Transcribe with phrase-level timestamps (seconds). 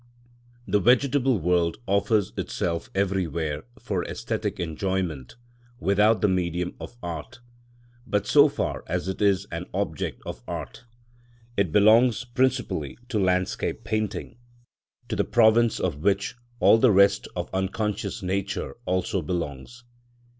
[0.67, 5.35] The vegetable world offers itself everywhere for æsthetic enjoyment
[5.79, 7.39] without the medium of art;
[8.07, 10.85] but so far as it is an object of art,
[11.55, 14.39] it belongs principally to landscape painting;
[15.07, 19.83] to the province of which all the rest of unconscious nature also belongs.